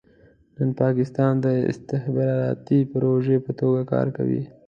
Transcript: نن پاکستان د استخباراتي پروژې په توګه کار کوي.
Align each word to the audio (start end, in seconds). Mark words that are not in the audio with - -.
نن 0.55 0.69
پاکستان 0.81 1.33
د 1.45 1.47
استخباراتي 1.71 2.79
پروژې 2.91 3.37
په 3.45 3.51
توګه 3.59 3.81
کار 3.91 4.07
کوي. 4.17 4.43